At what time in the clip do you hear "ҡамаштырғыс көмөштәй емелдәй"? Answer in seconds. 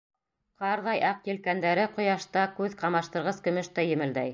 2.83-4.29